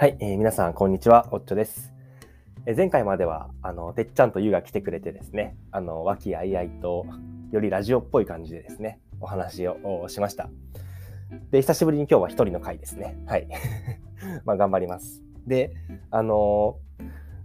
[0.00, 1.26] はい、えー、皆さん、こんにちは。
[1.32, 1.92] おっちょです。
[2.66, 7.04] えー、前回までは、あの、てっちゃんとゆうが来てくれてですね、あの、和気あいあいと、
[7.50, 10.50] よりラジオっぽい感じでですね、お話をしました。
[11.50, 13.18] で、久しぶりに今日は一人の回ですね。
[13.26, 13.48] はい。
[14.46, 15.20] まあ、頑張ります。
[15.48, 15.72] で、
[16.12, 16.78] あの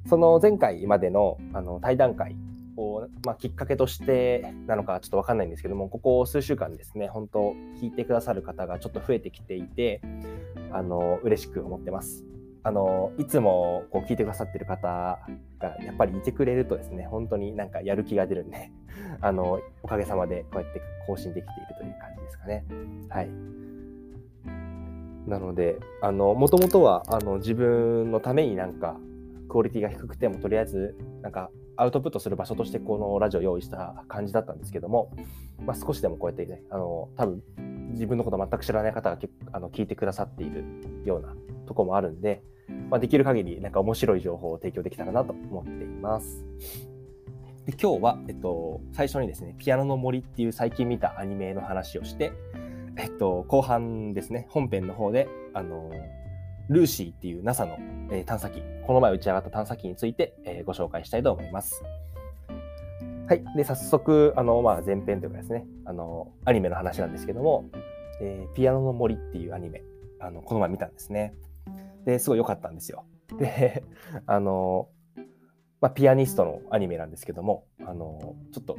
[0.06, 2.36] その前回までのあの対談会
[2.78, 10.02] を、まあ、きっかけとしてなのかちょっとわかんないんですけども、ここ数週間ですね、本当聞いてくださる方がちょっと増えてきていて、
[10.72, 12.24] あの嬉しく思ってます。
[12.66, 15.20] あのいつもこう聞いてくださってる方
[15.60, 18.72] がやっぱりいてくれるとですね本当になんかやる気が出るんで
[19.22, 22.66] あのおかげさまでこうやって更新できているという感じですかね。
[23.10, 23.30] はい
[25.28, 28.98] なのでもともとはあの自分のためになんか
[29.48, 35.12] クオリティが低くてもとりあえずなんかアウトプットする場所としてこのラジオを用意した感じだったんですけども、
[35.66, 37.42] まあ、少しでもこうやってねあの多分
[37.92, 39.18] 自分のこと全く知らない方が
[39.54, 40.66] あの聞いてくださっている
[41.06, 41.34] ような
[41.66, 42.44] とこもあるんで、
[42.94, 46.46] まあ、できる限りなんか面白い情報を提供できたらなと思っています。
[47.66, 52.34] で今日は、えっと、最初にですね、ピアノの森っていう最近見たアニメの話をして、
[52.96, 55.90] えっと、後半ですね、本編の方で、あの、
[56.70, 57.80] ルーシーっていう NASA の、
[58.12, 61.82] えー、探査機、この前打ち上がった探査機について、えー、ご紹介したいと思います。
[63.28, 63.44] はい。
[63.58, 67.66] で、早速、あの、まあ、前編というかですね、あの、アニメの話なんですけども、
[68.22, 69.82] えー、ピアノの森っていうアニメ、
[70.20, 71.34] あの、この前見たんですね。
[72.06, 73.06] で、すごい良かったんですよ。
[73.38, 73.84] で、
[74.26, 74.90] あの、
[75.82, 78.78] まあ、ピアニストのアニメなんですけども、あの、ちょっと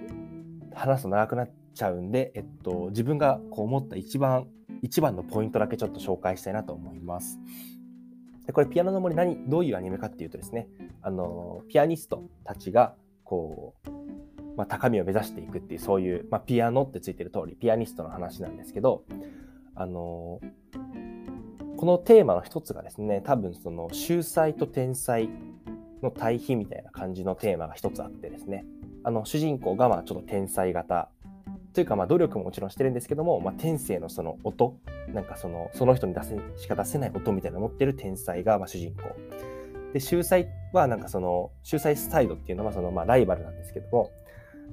[0.75, 4.49] 話すと長くなっちゃうんで、えっと、自分がこう思った一番、
[4.83, 7.39] 一番のポイントだけちょっと紹介したいなと思います。
[8.47, 10.69] でこれ、ピアノの森何、どういうアニメかっていうとですね、
[11.03, 13.91] あの、ピアニストたちが、こう、
[14.57, 19.05] まあ、高みを目指していくっていう、そういう、まあ、ピアノってついてる通り、ピアニストの話なんですけど、
[19.75, 20.41] あの、
[21.85, 25.29] このテーマの一つがですね、多分その秀才と天才
[26.03, 28.65] の対比みたいな感じのテーマが一つあってですね、
[29.03, 31.11] あの主人公がまあちょっと天才型
[31.75, 34.79] というかまあ努力ももちろんしてるんですけども、まあ、天性のその音、
[35.13, 39.03] なんかそのその人に出せしか出せない音みたいなのを持ってる天才がまあ主人公。
[39.93, 44.11] で、秀才はなんかその秀才サイドっていうのはそのまあライバルなんですけども、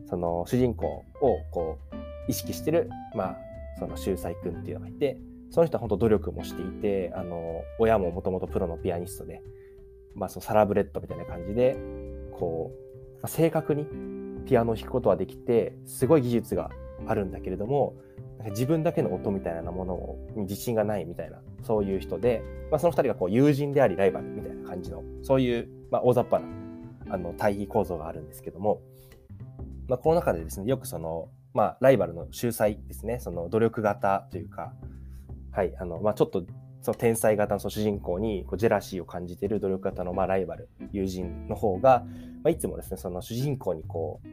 [0.09, 3.37] その主人公をこう意識してる、まあ、
[3.79, 5.17] その秀才くんっていうのがいて、
[5.51, 9.43] その人は本当努力もしていて、あの、親ももともとプロのピアニストで、
[10.15, 11.77] まあそのサラブレッドみたいな感じで、
[12.31, 12.71] こ
[13.23, 13.85] う、正確に
[14.45, 16.71] ピアノを弾くことはできて、すごい技術が
[17.05, 17.95] あるんだけれども、
[18.49, 22.41] 自分だけの音みたいなものに自信がないみたいな、そういう人で、
[22.71, 26.47] まあ、その二人がこう友人でありライバルみたいな感じの、そういう、まあ、大雑把な
[27.09, 28.81] あの対比構造があるんですけども、
[29.87, 34.73] まあ、この中でですね、よくその、まあ、ライバルの秀才ですね、その努力型というか、
[35.51, 36.43] はい、あの、まあ、ちょっと、
[36.81, 42.05] その天才型の主人公にこうジェラシーを感じている努力型のまあライバル、友人の方が、
[42.43, 44.27] まあ、いつもですね、その主人公にこう、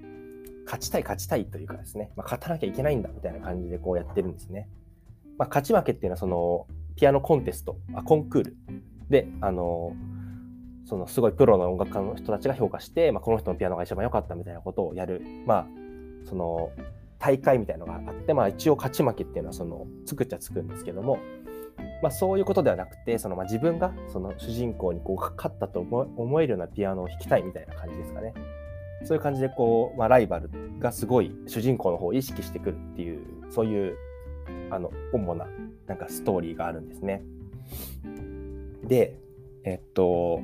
[0.65, 4.69] 勝ちたい勝ちたいというかですね、まあ、勝たなきゃいけないんだみたいな感じでこうやってるんですね。
[5.39, 8.57] まあ、勝ち負けっていうのはそのピアノコンテスト、あコンクール
[9.09, 9.93] で、あの
[10.85, 15.67] そのすごいプロの音楽家の人たちが評価して、まあ、この人のピアノが一番良かったみたいなことをやる、まあ、
[16.25, 16.71] その
[17.19, 21.19] 大会みたいなのがあって、まあ、一応勝ち負けっていうのはそのつくっちゃつくんですけども、
[22.03, 28.35] まあ、そういうことではなくてその、まあ、自分がその主人公にこう勝ったと思えるようなピアノを弾きたいみたいな感じですかね。
[29.05, 33.97] そういう感じでこう、まあ、ライバルがすごい主人公の方を意識してくるっていうそういう
[34.71, 35.47] あの主な
[35.87, 37.23] なんかストーリーがあるんですね。
[38.85, 39.19] で
[39.65, 40.41] えっと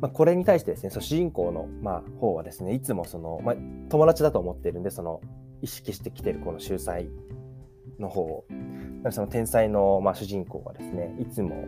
[0.00, 3.56] まあ、これに対してですね、その主人公の、まあ、方はですね、いつもその、まあ、
[3.88, 5.20] 友達だと思ってるんで、その
[5.62, 7.08] 意識してきてるこの秀才
[7.98, 8.44] の方を、
[9.10, 11.64] その天才の、まあ、主人公はですね、いつも、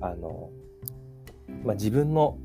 [0.00, 0.50] あの、
[1.64, 2.38] まあ、自分の、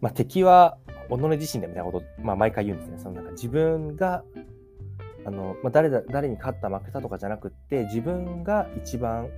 [0.00, 0.78] まあ、敵は
[1.08, 2.98] 己自身でみたいなことを、まあ、毎回言うんですね。
[2.98, 4.24] そのなんか自分が、
[5.26, 9.28] あの、まあ、誰だ、誰に勝った負けたとかじゃなくって、自分が一番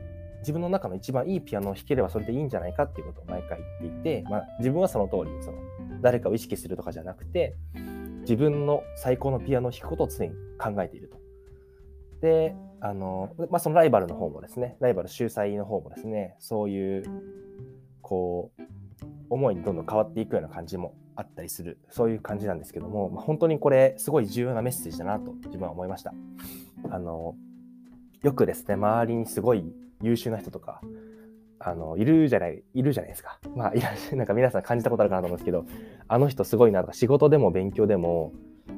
[0.45, 5.59] 自分の中の一番いいピアノを弾ければそれでいいんじゃないかっていうことを毎回言っていて、まあ、自分はその通りその
[6.03, 7.57] 誰かを意識するとかじゃなくて
[8.21, 11.19] 自分の最高のピアノを弾くことを常に考えていると。
[12.21, 17.05] であの、まあ、そのライバルの方もですねライバル秀才の方もですねそういう
[18.03, 18.63] こう
[19.31, 26.13] 思いにどんどん変わっていくような感じもあったりするそういう感じなんですけども、まあ、本当にこれすごい重要なメッセージだなと自分は思いました。
[26.91, 27.35] あの
[28.23, 29.65] よくですね周りにすごい
[30.03, 30.81] 優秀な人とか、
[31.59, 33.39] あの、いるじゃない、いるじゃないですか。
[33.57, 35.65] まあ、いらっしゃる、 なんか皆さん感じたことあるかなと思うんですけど、
[36.09, 38.33] あの人すごいなとか、仕事でも勉強でも、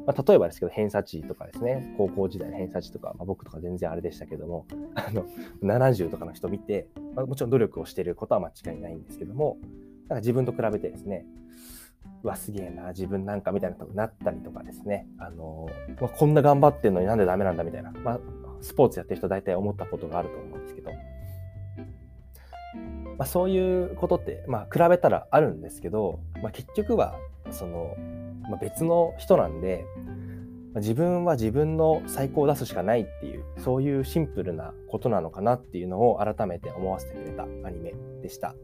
[0.07, 5.25] まあ、例えばですけど、偏差値とかですね、高校時代の偏差値とか、まあ、僕とか全然あれでしたけども、 あの、
[5.63, 11.27] 70とかの人見て、まあ、もちろん努力をしていることは間違いないんですけども、なんか自分と比べてですね、
[12.23, 15.67] うわ、すげえな、自分なんかみたいなことになったりとかですね、あの、
[16.01, 18.21] まあ、こんな頑張ってんのになんでダメなんだみたいな、まあ、
[18.61, 20.91] スポーツやってる人大体思ったことがあると思うんですけど、
[23.19, 27.17] まあ、そういうことって、まあ、比べたらあるんですけど、まあ、結局は、
[27.51, 27.97] その、
[28.49, 29.85] まあ、別の人なんで
[30.77, 38.55] ま、自分は自分の最高を出すしかないっていう、そういうシンプルなことなのかなっていうのを改めて思わせてくれたアニメでした。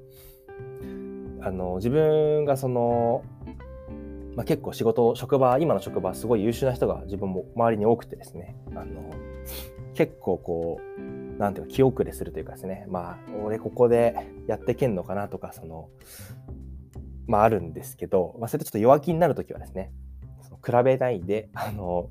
[1.41, 3.25] あの、自分がその、
[4.37, 9.11] まあ、結構仕事、職場、今の職場、すごい優秀な人が自分も周りに多くてですね、あの、
[9.95, 11.01] 結構こう、
[11.43, 14.15] なんていうか気遅れするというかですね、まあ、俺ここで
[14.47, 15.89] やってけんのかなとか、その、
[17.27, 19.91] まああるんですけど、まあ、それとちょっと弱気になるときはですね、
[20.43, 22.11] その比べないで、あの、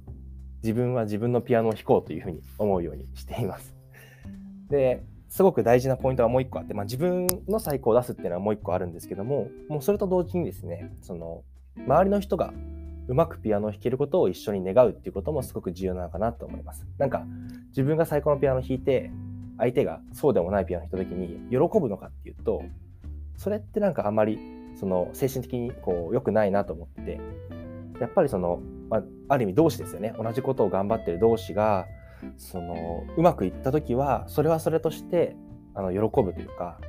[0.63, 3.73] 自分は自分のピアノを弾こうというふうに思うようにしています。
[4.69, 11.43] で、すごく大事なポイントはもう一個あって、まあ、自分の最高を出すっていうのはもう一個あるんですけども、もうそれと同時にですね、その、
[11.77, 12.53] 周りの人が
[13.07, 16.85] うまくピアノを弾けることを一緒に願うっていうこともすごく重要なのかなと思います。
[16.97, 17.25] なんか、
[17.69, 19.11] 自分が最高のピアノを弾いて、
[19.57, 22.63] 相手がそうでもないピアノを弾いた時に喜ぶのかっていうと、
[23.37, 24.37] それってなんかあんまり
[24.75, 27.19] その精神的にこう良くないなと思って
[27.99, 31.85] やっぱりその、まあ、ある意味同士ですよね同じことを頑張ってる同士が
[32.37, 35.35] そのうまくいった時はそれはそれとして
[35.73, 36.79] あの喜ぶというか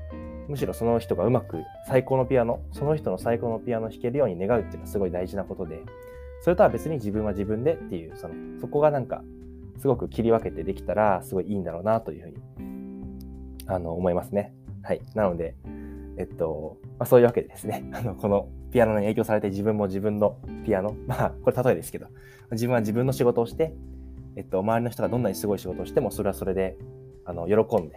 [0.53, 5.83] むしろその人がうまく最高のピアノその人の最高のピアノを弾けるように願うっていうのはすごい大事なことで
[6.43, 9.25] それとは別に自分は自分でっていうそのそこがなんか
[9.79, 12.37] すごく切り分けてできたらすごいいいんだろうなというふうに
[13.67, 14.55] あの思いますね。
[14.83, 15.01] はい。
[15.15, 15.55] なので、
[16.19, 22.07] えっと、まあ、そういうわけでですね、 あの、このピアノに影響されて自分も自分のピアノ、まあ、これ例えですけど、
[22.51, 23.75] 自分は自分の仕事をして、
[24.37, 26.77] えっと、周りの人がどんなにすごい仕事をしても、それはそれで、
[27.25, 27.97] あの、喜んで、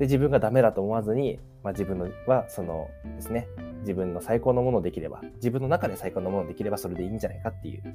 [0.00, 3.46] で、自分がダメだと思わずに、まあ、自分のは、そのですね、
[3.80, 7.94] 自分の最高のものできれば、自分の中で最高のものできればそれでいいんじゃないかっていう、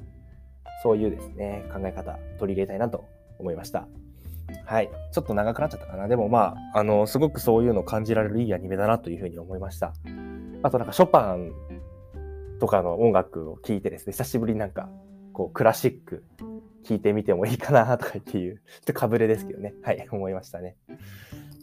[0.84, 3.04] そういうですね、考え方、取り入れたいなと
[3.40, 3.88] 思いました。
[4.64, 4.90] はい。
[5.10, 6.06] ちょっと長くなっちゃったかな。
[6.06, 9.92] でもまあ、あの、すごくそういうのを感じられるいいアニメだなというふうに思いました。
[10.62, 11.50] あとなんかショパン
[12.60, 14.88] とかの音楽を聴いてですね、久しぶりになんか、
[15.32, 16.24] こう、クラシック
[16.84, 19.74] 聴いてみてもいいかなとかっていう、ちょっとかぶれですけどね。
[19.82, 20.76] はい、思いましたね。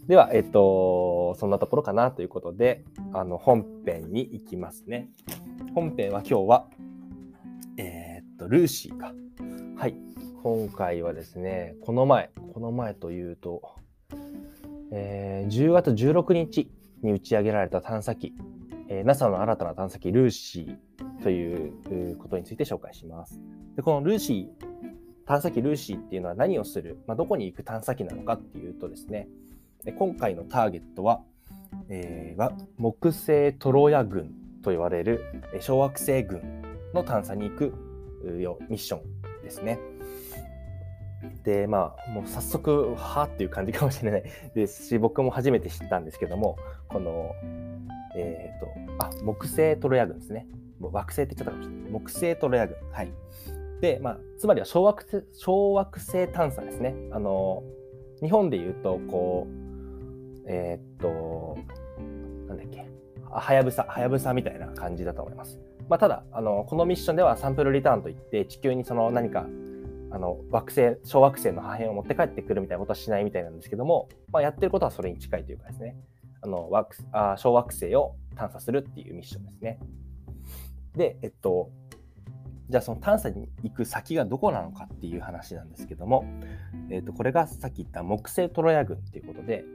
[0.08, 2.84] では、えっと、そんなところかなということで、
[3.14, 5.10] あの、本編に行きますね。
[5.74, 6.68] 本編は今日は、
[7.78, 9.14] えー、っと、ルーシーか。
[9.78, 9.96] はい。
[10.44, 13.76] 今回はですね、この前、この前というと、
[14.92, 16.70] えー、10月16日
[17.02, 18.34] に打ち上げられた探査機、
[18.90, 23.40] えー、NASA の新たな探査機ルーシーということについて紹介します。
[23.78, 29.30] でこのルーシー、探査機ルーシーっていうのは何をする、まあ、どこに行く探査機なのかっていうとですね、
[29.84, 31.22] で今回のターゲットは、
[31.90, 34.32] えー、木星トロヤ群
[34.64, 35.22] と言われる
[35.60, 36.42] 小惑星群
[36.94, 37.74] の探査に行く
[38.70, 39.80] ミッションですね。
[41.44, 44.24] で、まあ、もう早速、はっていう感じかもしれない
[44.56, 46.58] ですし、僕も初めて知ったんですけども、
[46.90, 47.32] この、
[48.16, 50.48] えっ、ー、と、あ、木星トロヤ群ですね。
[50.80, 51.92] もう惑星って言っちゃったかもしれない。
[51.92, 52.76] 木星トロヤ群。
[52.92, 53.12] はい。
[53.82, 56.96] で、まあ、つまりは小惑星、小惑星探査ですね。
[57.12, 57.64] あの、
[58.22, 59.63] 日本で言うと、こう、
[60.48, 61.58] えっ、と、
[62.48, 62.86] なんだっけ、
[63.30, 65.60] はやぶさ、はやぶさみたいな感じだと思います。
[65.90, 69.46] まあ、ただ、あの、このミッションではサンプルリターンといって、地球にその何か
[70.14, 75.96] あの惑星小惑星の破片を持って帰ってくるみたいなことはしないみたいなんですけども、まあ、やってることはそれに近いというかですね
[76.42, 79.80] あの惑あ小惑星を探査するっていうミッションですね。
[80.96, 81.72] で、えっと、
[82.70, 86.26] じゃあその探査に行く先がどこなのかっていう話なんですけども、
[86.92, 89.66] えっと、これがさっき言った木星トロヤ群っていうことで、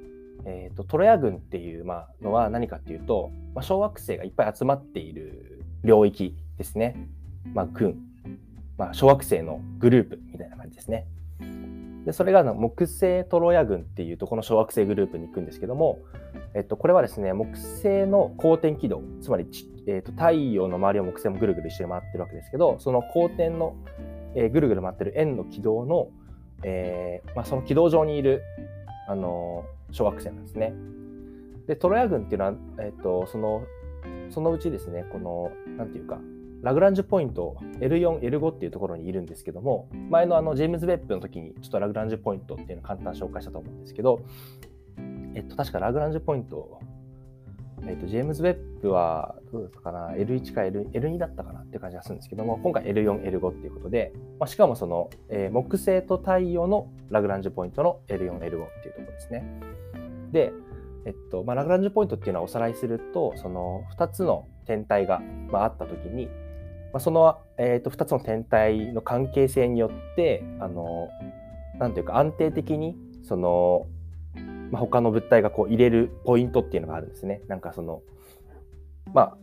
[0.45, 7.09] えっと、トロヤ群っていう、まあ、のは何かっていうと、まあ、小惑星がいっぱい集まっている領域ですね。
[7.54, 7.97] まあ、群
[8.78, 11.07] まあ、小惑星のグループみたいな感じですね。
[12.07, 15.99] でそれが木星トロヤ群っていうとこの小惑星グループに行くんですけども、
[16.54, 19.47] えっと、これはですね木星の公転軌道つまり、
[19.87, 23.76] えっと、太陽の周りを木星もぐるぐる一緒に回ってるわけですけどその公転の、
[24.35, 26.09] えー、ぐるぐる回ってる円の軌道の、
[26.62, 28.42] えーまあ、その軌道上にいる、
[29.07, 30.75] あのー、小惑星なんですね。
[31.66, 33.62] でトロヤ群っていうのは、えっと、その
[34.30, 36.18] そのうちですねこのなんていうか
[36.62, 44.21] ラグランジュポイント L4、L5 っていうところにいるんですけども、前のあのジェームズ・ウェッブの時にちょっとラグランジュポイントっていうのを簡単紹介したと思うんですけど、
[45.35, 46.80] えっと、確かラグランジュポイント、
[47.87, 51.61] えっと、ジェームズ・ウェッブはどうだったかな、L1 か L L2 だったかな？
[51.61, 59.44] っていう感じがするんですけども、今回 L4、L5 っていうことで、まあ、しかもその、えー、木星と太陽のラグランジュポイントの L4、L5 っていうところですね。
[60.32, 60.52] で、
[61.04, 65.20] えっとまあ、ラグランジュポイントっていうのはおさらいするとその2つの天体が、
[65.50, 66.26] まあ、あった時に、
[66.92, 71.08] まあ、その、えー、と2つの天体の関係性によってあの
[71.78, 73.87] なんていうか安定的にその、
[74.71, 77.43] まあ、他の物体がこう入れるポイントっていうのがあるんですね。
[77.49, 78.03] なんかその
[79.15, 79.37] まあ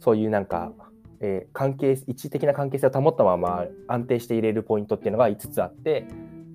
[0.00, 0.72] そういうなんか、
[1.20, 6.06] えー、関係一時的な関係性を保ったまま安定して入れるポイントっていうのが5つあって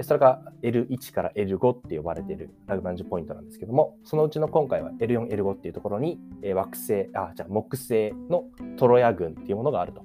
[0.03, 8.43] それが L1 から L5 って呼ばれてるラグランジュポイントなんですけども、そのうちの今回は L4、L5 っていうところに、えー、惑星、あ、じゃあ木星の
[8.77, 10.03] トロヤ群っていうものがあると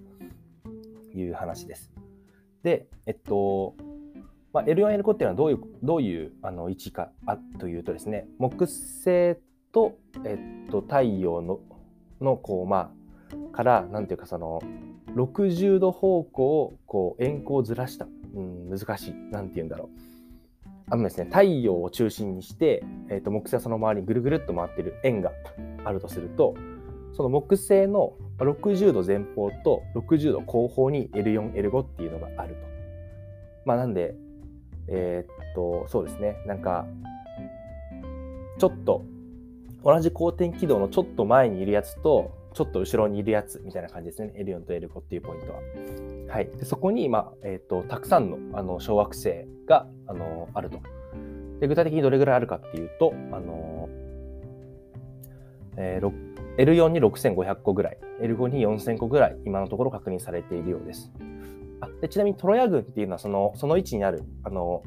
[1.12, 1.90] いう話です。
[2.62, 3.74] で、えっと、
[4.52, 9.36] まあ、L4、L5 っていうのはどういうどういうあの位置かあというとですね、木星
[9.72, 11.60] と、えっと、太陽の
[12.20, 12.92] のこう、ま
[13.52, 14.60] あ、から、なんていうかその、
[15.14, 19.14] 60度方向をこう円光ずらしたうん、難しい。
[19.32, 19.88] なんて言うんだろう。
[20.92, 25.30] あのですね、太陽を中心にして、えーと、木星はその周りにぐるぐるっと回ってる円が
[25.84, 26.54] あるとすると、
[27.12, 32.60] その木星の60度前方と60度後方に L4、L5 っていうのがあると。
[33.64, 34.14] まあなんで、
[34.88, 36.86] えー、っと、そうですね、なんか、
[38.58, 39.04] ちょっと
[39.84, 44.32] 同じ公転軌道のちょっと前にいるやつと、ちょっと後ろにいるやつみたいな感じですね。
[44.36, 45.60] L4 と L5 っていうポイントは。
[46.34, 50.78] はい、でそこに、まあえーと、たくさんのあの小惑星があのあると
[51.60, 51.68] で。
[51.68, 53.88] 具体的にどれぐらいあるかっていうと、あの
[55.76, 56.12] えー、
[56.58, 61.12] L4 に6500個ぐらい、L5 に4000個ぐらい、今のところ確認されているようです。
[61.80, 64.82] あでちなみにトロヤ群っていうのはそのその位置にある、あの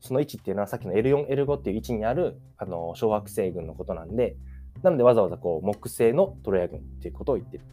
[0.00, 4.36] その位置っていうのはさっきの L4、L5 っていう位置にあるあの小惑星群のことなんで、
[4.82, 7.64] なのでわざわざこう木星のトロヤ群っていうことを言ってる。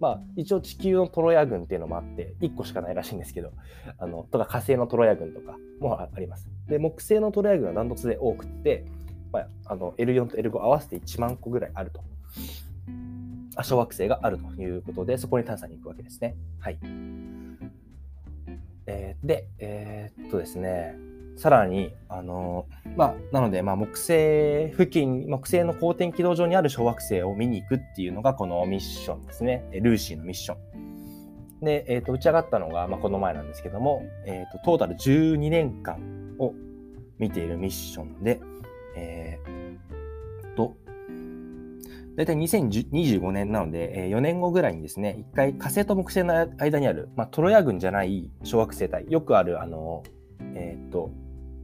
[0.00, 3.52] まあ、一応地球のトロヤ群っていうのもあって、1個しかないらしいんですけど、
[3.98, 6.48] あのとか火星のトロヤ群とかもあります。
[6.66, 8.84] で、木星のトロヤ群はダントツで多くて、
[9.32, 12.02] まあ、あの L4 と L5 合わせて1万個ぐらいあると。
[13.62, 16.34] 小惑星があるということで、そこに探査に行くわけですね。
[16.58, 16.78] はい。
[18.86, 20.96] えー、で、えー、っとですね、
[21.36, 29.64] さらに、あのまあ、なので、まあ、木星付近、木星の公転軌道上にある小惑星を見に行くっていうのがこのミッションですね。
[29.72, 30.82] ルーシーのミッション。
[31.64, 36.54] で、えっ、ー、と、打ち上がったのが、まあ、この前なんですけども、えっ、ー、と、トータル12年間を
[37.18, 38.40] 見ているミッションで、
[38.96, 39.61] えー、
[42.16, 50.02] 大体2025年なので、えー、4年後ぐらいにですね、一回火星と木星の間にある、まあ、トロヤ群じゃない小惑星帯、よくある、あの、
[50.54, 51.10] えっ、と、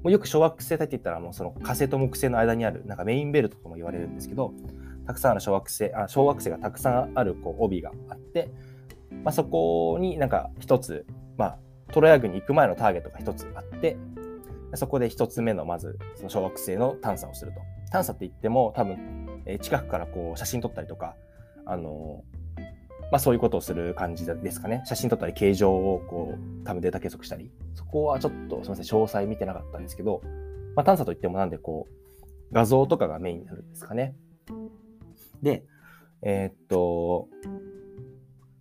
[0.02, 4.54] もうよく小惑星帯って言ったらもうその火星と木星の間にあるなんかメインベルトとも言われるんですけど
[5.06, 8.50] たくさんある小惑星あ小惑星がたくさんあるこう帯があって、
[9.24, 11.04] まあ、そこになんか一つ、
[11.36, 11.58] まあ、
[11.92, 13.96] トロヤ群に行く前のターゲットが一つあって
[14.74, 17.60] そこで一つ目のまずその小惑星の探査をすると。
[17.90, 21.16] 探査って言っても多分、え近くからこう写真撮ったりとか
[21.64, 22.24] あの
[23.10, 24.82] まあ、そういうことをする感じですかね。
[24.84, 27.50] 写真撮ったり、形状をこう、多分データ計測したり。
[27.74, 30.20] そこはちょっと、すみません、詳細見てなかったんですけど、
[30.76, 34.14] まあ、探査といってもなんでこう、画像とかがメインになるんですかね。
[35.42, 35.64] で、
[36.20, 37.28] えー、っと、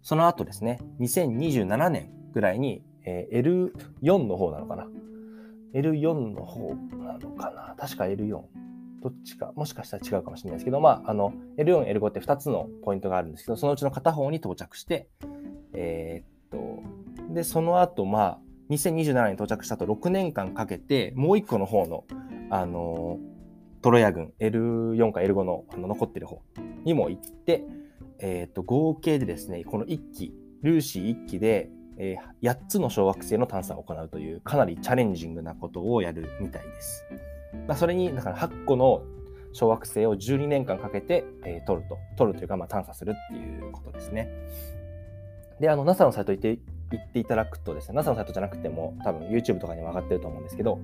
[0.01, 4.88] その後ですね、2027年ぐらいに、えー、L4 の方なのかな。
[5.74, 7.75] L4 の方なのかな。
[7.77, 8.41] 確か L4。
[9.01, 15.08] どっちか、もしかしたら違うかもしれないですけど、まあ、あの、L4、L5 って2つのポイントがあるんですけど、そのうちの片方に到着して、
[15.74, 18.39] えー、っと、で、その後、まあ、
[18.70, 22.06] 2027年に到着したと6年間かけて、もう1個の方の、
[22.50, 23.20] あの、
[23.82, 26.42] トロヤ軍、L4 か L5 のあの残ってる方
[26.84, 27.63] にも行って、
[28.20, 37.06] えー、っと、合計でですね、この1機、ルーシー1機で、えー、8つの小惑星の探査を行うという、かなりチャレンジングなことをやるみたいです。
[37.68, 39.04] まあ、それに、だから8個の
[39.54, 41.98] 小惑星を12年間かけて、えー、取ると。
[42.18, 44.30] 取るというか、まあ、探査するっていうことですね。
[45.60, 46.60] で、あの、NASA のサイト行って
[46.92, 50.80] 行っていただくとですね、NASA のサイトじゃなくても、多分 YouTube とかにも上がってると思うんですけど、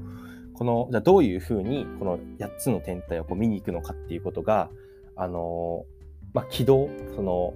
[0.53, 4.70] この、じゃどういうふうに、この8つの天体をこう見に行くのかっていうことが、
[5.15, 5.86] あの
[6.34, 7.53] まあ、軌道、その、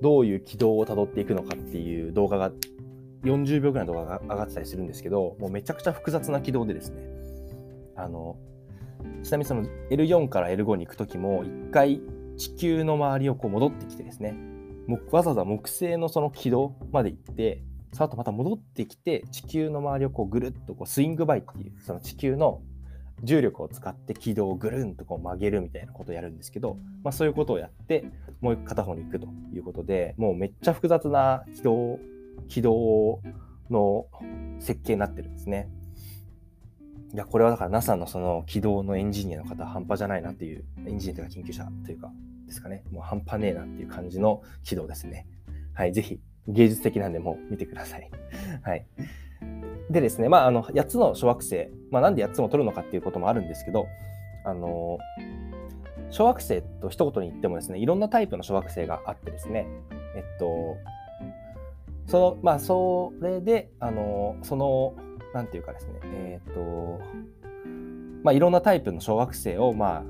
[0.00, 2.52] どういう軌道をたどっていくのかっていう動画が、
[3.24, 7.02] 40秒ぐらいの動画が上がってたりするんですけど、もうめちゃくちゃ複雑な軌道でですね、
[7.96, 8.38] あの、
[9.22, 12.00] ちなみにその L4 から L5 に行く時も一回
[12.36, 14.34] 地球の周りをこう戻ってきてですね
[15.10, 17.62] わざわざ木星のその軌道まで行って
[17.92, 22.62] その後また戻ってきて地球の周りをこうぐるっとこうスイングバイっていうその地球の
[23.22, 28.04] 重力を使って軌道をぐるんとこう曲げるみたいなことをやるんですけど、まあ、そういうことをやって
[28.40, 31.98] もう片方に行くということでもうめっちゃ複雑な軌道
[32.48, 33.20] 軌道
[33.70, 34.06] の
[34.58, 35.68] 設計になってるんですね。
[37.12, 42.12] いや、これはだから NASA のその軌道のエンジニアの方、半端じゃないなっていう、エンジニアというか研究者というか、
[42.46, 42.84] ですかね。
[42.90, 45.26] もう半端ねえなっていう感じの軌道ですね。
[45.74, 48.10] はい、ぜひ、芸術的なんでもう見てください。
[48.62, 48.86] はい。
[49.90, 53.86] でですね、まあ、あの、8つの小惑星、まあ、なんで8つも取るのかっていうこともあるんですけど、
[54.44, 54.98] あの、
[56.10, 59.66] 小惑星と一言に言ってもですね、いろんなタイプの小惑星があってですね、
[60.16, 60.76] えっと、
[62.06, 64.94] その、まあ、それで、あの、その、
[65.34, 67.00] なんていうかですね、えっと、
[68.22, 70.02] まあ、いろんなタイプの小惑星を、まあ、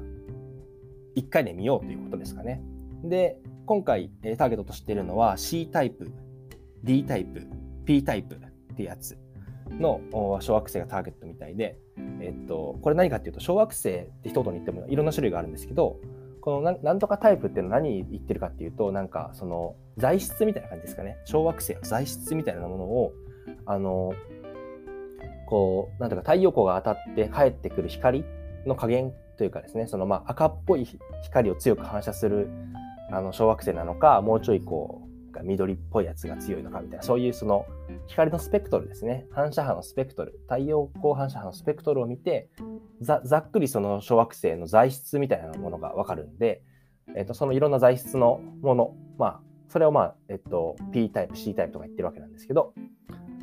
[1.17, 2.63] 1回で見ようということですかね。
[3.05, 6.11] で、今回、えターゲットとしているのは C タイプ、
[6.83, 7.47] D タイプ、
[7.85, 9.19] P タイプってやつ
[9.71, 10.01] の
[10.41, 11.79] 小惑星がターゲットみたいで、
[12.21, 16.01] えっと、これ何かっていうと、小惑星って一言に言ってもいろんな種類があるんですけど、
[16.41, 21.19] このなんとかタイプっていうのは何言ってるかっていうと、なんかその材質みたいな感じですかね。
[21.25, 23.13] 小惑星の材質みたいなものを、
[23.67, 24.15] あの、
[25.51, 28.25] こう、なんとか太陽光が当たって帰ってくる光
[28.67, 30.87] の加減というかですね、そのまあ赤っぽい
[31.25, 32.49] 光を強く反射する
[33.11, 35.11] あの小惑星なのか、もうちょいこう、
[35.43, 37.67] 緑っぽいやつが強いのかみたいな、そういうその
[38.07, 39.27] 光のスペクトルですね。
[39.33, 42.49] 反射波のスペクトル、太陽光反射波のスペクトルを見て、
[43.01, 46.63] ざざっくりその小惑星の材質みたいなものがわかるんで、
[47.17, 52.75] えっと、そのいろんな材質のもの、まあ、それをまあ、えっと、P タイプ、C タイプとか言ってるわけなんですけど、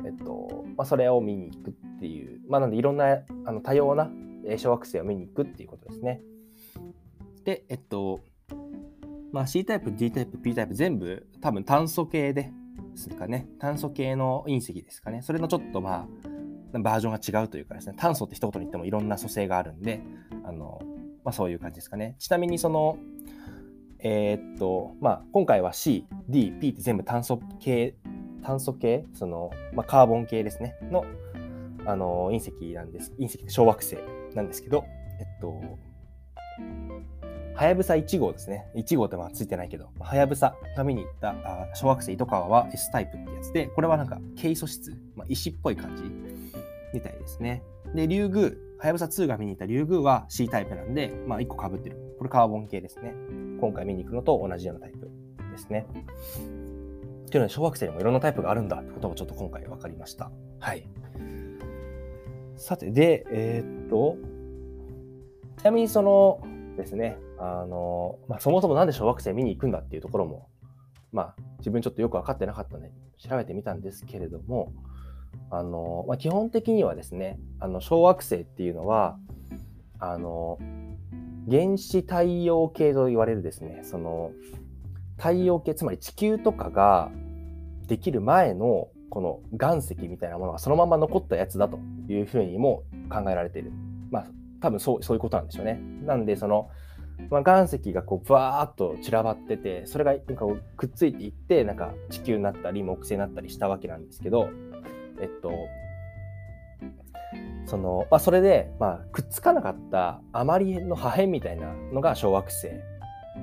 [0.06, 4.10] えっと、まあ、それを見に行くっていう、まあ、なんでいろんなあの多様な
[4.58, 6.22] 小惑星を見に行くっていうことですね。
[7.44, 8.22] で、えっと、
[9.32, 12.51] まあ、C タイプ、D タイプ、P タイプ全部多分炭素系で
[12.96, 13.48] すかね。
[13.60, 15.22] 炭素系の隕石ですかね。
[15.22, 16.08] それのちょっとま
[16.74, 20.01] あ、バージョンが違うというかですね、炭素って一言に言ってもいろんな組成があるんで、
[20.44, 20.80] あの、
[21.24, 22.16] まあそういう感じですかね。
[22.20, 22.98] ちなみにその、
[24.00, 27.96] えー、っと、まあ今回は C、D、P って全部炭素系、
[28.44, 31.06] 炭素系、その、まあカーボン系ですね、の、
[31.88, 33.13] あの、隕石なんです。
[33.17, 33.98] 隕石小惑星
[34.36, 34.84] なんですけど、
[35.20, 35.62] えっと、
[37.56, 38.67] はやぶさ1号ですね。
[38.76, 46.04] 1号ってまあついてないけど、はやぶさが見に行ったあ小惑星糸川は S タイプってやつで、これはなんか軽素質、まあ、石っぽい感じ
[46.93, 47.63] みたいですね。
[47.95, 52.15] で、竜宮、はやぶさ2が見に行った竜宮は C タイプなんで、まあ1個被ってる。
[52.19, 53.13] これカーボン系ですね。
[53.60, 55.10] 今回見に行くのと同じようなタイプ
[55.52, 55.88] ですね。
[57.28, 60.32] っていうので、小惑星にもいろんなタイプがあるんだってことがちょっと今回分かりました。
[60.60, 60.88] はい。
[62.58, 64.17] さて、で、えー、っと、
[65.60, 66.41] ちなみにその
[66.76, 70.50] ですね、あの、まあ、そもそもなんで小惑星見に行くんだっていうところも、
[71.12, 74.74] まあ、自分ちょっとよく分かってなかったので、調べてみたんですけれども、
[75.52, 79.17] あの、まあ、基本的にはですね、あの、小惑星っていうのは、
[80.00, 80.58] あの、
[81.50, 84.32] 原始太陽系と言われるですね、その、
[85.17, 87.12] 太陽系、つまり地球とかが
[87.88, 93.71] できる前のこの岩石みたいなものがそのまま残ったやつだというふうにも考えられている。
[94.12, 94.27] まあ、
[94.62, 95.82] 多分そうそういうことなんでしょうね。
[96.06, 96.69] なんで、その、
[97.32, 104.49] まあ、岩石がこう、バーっと散らばってて、それがなんかくっついていって、なんか地球になったり、木星になったりしたわけなんですけど、
[105.19, 105.51] えっと、
[107.65, 112.67] その、まあ、それで、まあ、くっつかなかった余りの破片みたいなのが小惑星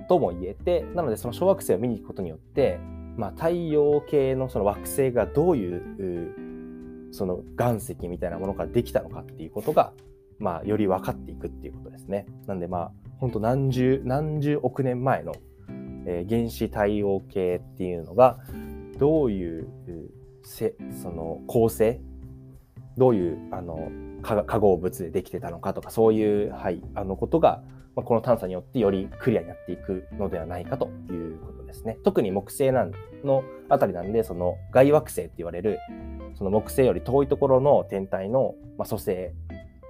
[0.08, 2.78] とも言えて、なのでその小惑星を見に行くことによって、
[3.16, 9.92] まあ、太陽系のその惑星がどういうその岩石みたいなものからできたのかっていうことが、
[10.38, 12.26] まあ、より分かっていくっていうことですね。
[12.46, 15.32] なんでまあ本当何十何十億年前の、
[16.06, 18.38] えー、原始太陽系っていうのが
[18.98, 19.68] どういう
[20.42, 22.00] せその構成
[22.96, 23.90] どういうあの
[24.22, 27.62] 化合物でできてたのかとかそういう、はい、あのことが、
[27.96, 31.98] まあ、この探査によってよりクリアになっていくのではないかということですね。
[32.02, 32.92] 特に木星なん
[33.24, 35.78] のあたりなんでその外惑星って言われる
[36.34, 39.34] その木星より遠いところの天体の、まあ、組成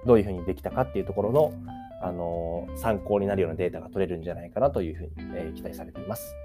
[0.05, 1.53] どういうふうにできたかっていうところの
[2.01, 6.35] あの参考になるようなデータが取れるんじゃないかなというふうに、えー、期待されています。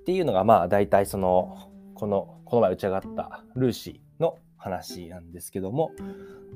[0.00, 4.05] っていうのがまあ大体そのこのこの前打ち上がったルーシー
[4.66, 5.92] 話なんですけども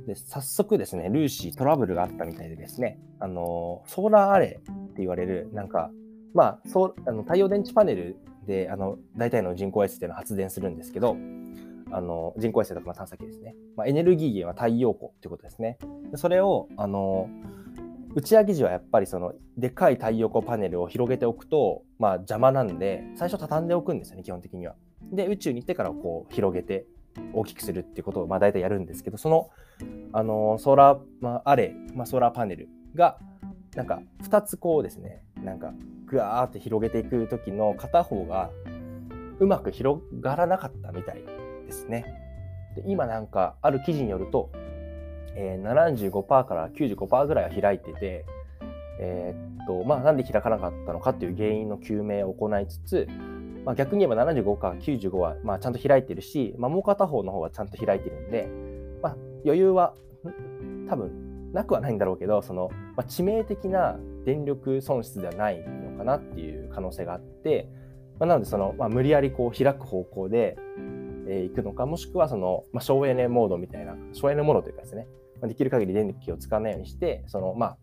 [0.07, 4.55] で早速ですねルーシートラブルがあったみたいでですねあのソーラーアレイっ
[4.89, 5.91] て言われるなんか
[6.35, 11.17] まあそうあの太陽電池パネルであの大体の人工衛星っていうのは発電するんですけど
[11.93, 13.55] あの人工衛星とか探査機ですね。
[13.77, 15.79] まあ、エネルギー源は太陽光ということですね。
[16.11, 17.29] でそれをあの
[18.15, 24.75] 打ち上げ時はやっぱりそのでかい太陽光パネルを広げておくと、まあ、邪魔なんで最初畳んでおくんですよね基本的には。
[25.13, 26.87] で宇宙に行ってからこう広げて
[27.33, 29.51] 大きくするっていうことをまあ大体やるんですけどその
[30.13, 33.19] あのソーラー、まあ、アレイ、まあ、ソーラーパネルが
[33.75, 35.73] なんか2つこうですねなんか
[36.07, 38.51] ぐわーって広げていく時の片方が
[39.39, 41.23] うまく広がらなかったみたい
[41.67, 42.05] ですね。
[42.77, 44.51] で今なんかある記事によると
[45.35, 48.25] えー、75%から95%ぐらいは開いてて、
[49.01, 53.09] えー、っとまあ、なんで開かなかったのかっていう原因の究明を行いつつ、
[53.65, 58.49] まあ、逆に言えば75か95はまあちゃんと開いてるし、まあ、もう片方の方はちゃんと開いてるんで、
[59.03, 59.95] まあ、余裕は
[60.89, 67.69] 多分なくはないんだろうけどその、まあ、致命的な電力損失ではないのかなっていう可能性があって、
[68.19, 70.57] まあ、なのでその、まあ、無理やりこう開く方向で、
[71.29, 75.07] えー、行くのかもしくはその、まあ、省エネモードみたいな省エネモードというかですね、
[75.41, 77.79] まあ、できる限り電気を使わないようにしてそのまあ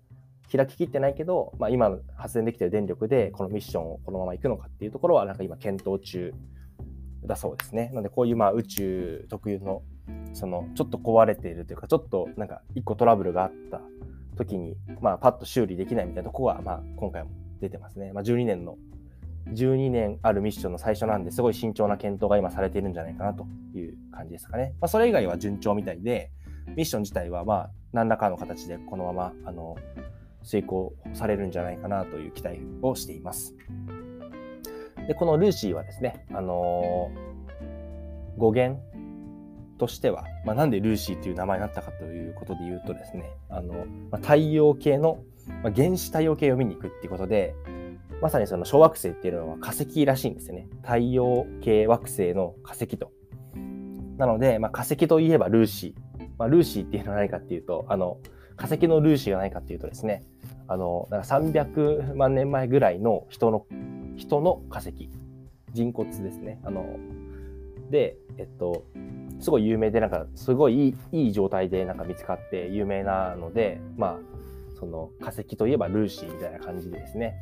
[0.51, 6.33] 開ききってないけど、まあ、今発電できてる電力でこのミッションをこのまま行くのかっていうところはなんか今検討中
[7.25, 7.89] だそうですね。
[7.89, 9.83] なのでこういうまあ宇宙特有の
[10.33, 13.81] そのちょっと壊れているというかちょっとなんか一個トラブルがあった
[14.37, 18.13] 時にまあパッと修理できないみたいなとこはまあ今回も出てますね。
[18.13, 18.77] まあ、12年の
[19.53, 24.73] 12年あるミッションの最初なんですごい慎重な検討が今されているんじゃないかなという感じですかね。
[24.79, 26.31] まあ、それ以外は順調みたいで
[26.75, 29.75] ミッション自体はまあ何らかの形でこのままあの
[30.43, 33.55] 遂行されるんじゃないかなという期待をしています。
[35.07, 38.81] で、このルーシーはですね、あのー、語源
[39.77, 45.23] としては、まあ、なんでルーシーという名前になったかということで言うとですね、あの、まあ、太陽系の、
[45.63, 47.55] まあ、原始太陽系を見に行くっていうことで、
[48.21, 50.67] まさにその小惑星っていうのは化石らしいんですよね。
[50.81, 53.11] 太陽系惑星の化石と。
[54.17, 56.27] なので、まあ、化石といえばルーシー。
[56.39, 58.17] まあ、ルーシーっていうのは何かっていうと、あの、
[58.57, 60.23] 化石のルーシーが何かっていうとですね、
[60.67, 63.65] あの、なんか300万年前ぐらいの人の、
[64.17, 65.09] 人の化石、
[65.73, 66.59] 人骨ですね。
[66.63, 66.97] あの、
[67.91, 68.83] で、えっと、
[69.39, 74.37] すごい有名で、なんか、すごいいいいい状態でなんか見つかって有名なので、まあ、
[74.79, 77.35] その化石といえばルーシーみたいな感じでですね、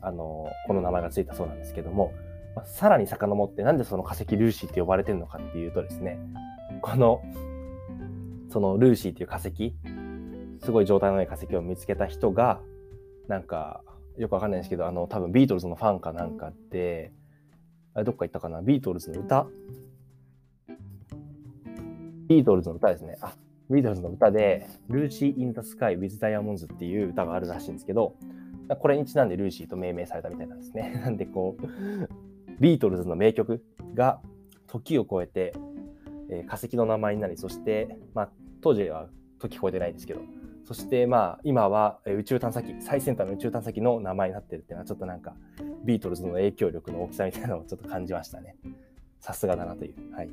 [0.00, 2.12] あの、この名前がついたそうなんですけども、
[2.54, 6.18] まあ、さらに遡ってなんでその化石ルーシーって呼ばれてるのかっていうとですね、
[6.82, 7.22] この、
[8.50, 9.74] そのルーシーっていう化石、
[10.64, 12.60] すごい状態のいい化石を見つけた人が、
[13.28, 13.82] なんか、
[14.16, 17.12] よくわかんないんですけど、あの、多分ビートルズのファンかなんかで、
[17.92, 18.62] あれどっか行ったかな？
[18.62, 19.46] ビートルズの歌？
[22.28, 23.18] ビートルズの歌ですね。
[23.20, 23.34] あ、
[23.70, 28.16] ビートルズの歌で、 Lucy in the Sky with Diamonds っていう歌があるらしいんですけど、
[28.80, 31.00] これにちなんでルーシーと命名されたみたいなんですね。
[31.04, 31.66] なんでこう、
[32.58, 33.62] ビートルズの名曲
[33.94, 34.20] が
[34.66, 35.52] 時を超えて、
[36.30, 38.30] えー、化石の名前になり、そして、まあ、
[38.62, 40.20] 当時は時超えてないですけど、
[40.64, 45.34] そしてまあ今は宇宙探査機最先端の宇宙探査機の名前になってるっていうのはちょっとなんか
[45.84, 48.56] ビートルズの影響力の大きさみたいなのをちょっと感じましたね。
[49.20, 49.94] さすがだなという。
[50.14, 50.30] はい。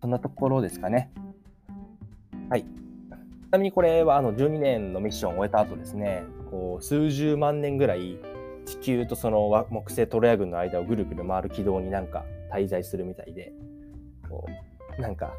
[0.00, 1.10] そんなところですかね。
[2.48, 2.62] はい。
[2.62, 2.66] ち
[3.50, 8.18] なみにこれはあの12年のミッションを終えた後ですね、こう数十万年ぐらい
[8.66, 13.52] 地球とその木星トロヤ群の間をぐるぐる回る軌道になんか滞在するみたいで、
[14.28, 14.46] こ
[14.98, 15.32] うなんか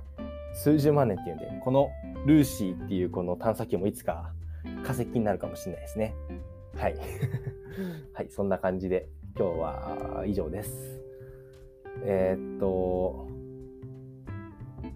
[0.54, 1.90] 数十万年っていうんで、この
[2.26, 4.34] ルーシーっていうこの探査機もいつか
[4.86, 6.16] 化石になるかもしれないですね。
[6.76, 6.96] はい。
[8.14, 9.08] はい、そんな感じで
[9.38, 11.02] 今日は以上です。
[12.04, 13.28] えー、っと、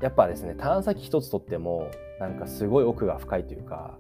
[0.02, 1.90] やっぱですね、探査機一つとっても、
[2.20, 3.98] なんかすごい奥が深いというか、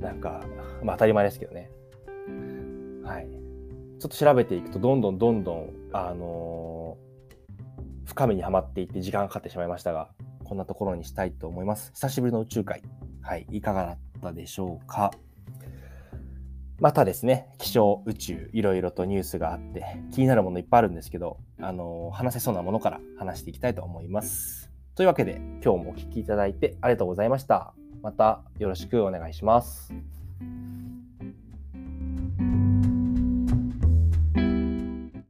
[0.00, 0.42] なんか、
[0.82, 1.70] まあ当たり前ですけどね。
[3.04, 3.28] はい。
[3.98, 10.10] ちょっと調べていくと、どんどんどんどん、あのー、深みにはまっていって時間がかかってしまいましたが、
[10.52, 11.92] こんなところにしたいと思います。
[11.94, 12.82] 久しぶりの宇宙会。
[13.22, 15.10] はい、いかがだったでしょうか？
[16.78, 24.70] またですね、気象、宇宙、いろいろとニュースがあって、気になるものいっぱいあるんですけど、あの話せそうなものから話していきたいと思います。
[24.94, 27.72] というわけで、今日もお聴きいただいてありがとうございました。
[28.02, 29.94] またよろしくお願いします。